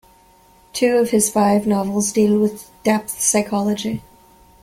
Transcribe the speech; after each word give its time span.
Two 0.73 0.97
of 0.97 1.11
his 1.11 1.29
five 1.29 1.67
novels 1.67 2.11
deal 2.11 2.39
with 2.39 2.71
depth 2.83 3.21
psychology. 3.21 4.01